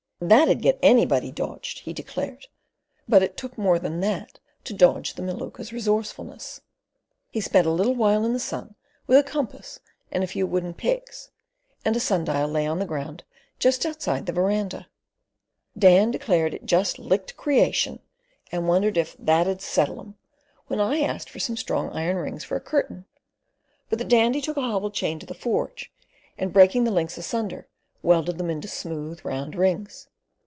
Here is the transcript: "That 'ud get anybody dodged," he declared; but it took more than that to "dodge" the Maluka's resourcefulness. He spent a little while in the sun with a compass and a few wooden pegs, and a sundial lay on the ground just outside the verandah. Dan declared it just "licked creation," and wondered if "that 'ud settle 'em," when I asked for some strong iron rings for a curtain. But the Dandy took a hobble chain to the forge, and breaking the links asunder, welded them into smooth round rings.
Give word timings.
"That 0.23 0.47
'ud 0.49 0.61
get 0.61 0.77
anybody 0.83 1.31
dodged," 1.31 1.79
he 1.79 1.93
declared; 1.93 2.45
but 3.09 3.23
it 3.23 3.35
took 3.37 3.57
more 3.57 3.79
than 3.79 4.01
that 4.01 4.37
to 4.65 4.71
"dodge" 4.75 5.15
the 5.15 5.23
Maluka's 5.23 5.73
resourcefulness. 5.73 6.61
He 7.31 7.41
spent 7.41 7.65
a 7.65 7.71
little 7.71 7.95
while 7.95 8.23
in 8.23 8.31
the 8.31 8.39
sun 8.39 8.75
with 9.07 9.17
a 9.17 9.23
compass 9.23 9.79
and 10.11 10.23
a 10.23 10.27
few 10.27 10.45
wooden 10.45 10.75
pegs, 10.75 11.31
and 11.83 11.95
a 11.95 11.99
sundial 11.99 12.47
lay 12.47 12.67
on 12.67 12.77
the 12.77 12.85
ground 12.85 13.23
just 13.57 13.83
outside 13.83 14.27
the 14.27 14.31
verandah. 14.31 14.87
Dan 15.75 16.11
declared 16.11 16.53
it 16.53 16.67
just 16.67 16.99
"licked 16.99 17.35
creation," 17.35 17.99
and 18.51 18.67
wondered 18.67 18.97
if 18.99 19.15
"that 19.17 19.47
'ud 19.47 19.59
settle 19.59 19.99
'em," 19.99 20.17
when 20.67 20.79
I 20.79 20.99
asked 20.99 21.31
for 21.31 21.39
some 21.39 21.57
strong 21.57 21.89
iron 21.93 22.17
rings 22.17 22.43
for 22.43 22.55
a 22.55 22.61
curtain. 22.61 23.05
But 23.89 23.97
the 23.97 24.05
Dandy 24.05 24.39
took 24.39 24.55
a 24.57 24.61
hobble 24.61 24.91
chain 24.91 25.17
to 25.17 25.25
the 25.25 25.33
forge, 25.33 25.91
and 26.37 26.53
breaking 26.53 26.83
the 26.83 26.91
links 26.91 27.17
asunder, 27.17 27.67
welded 28.03 28.37
them 28.37 28.51
into 28.51 28.67
smooth 28.67 29.19
round 29.25 29.55
rings. 29.55 30.07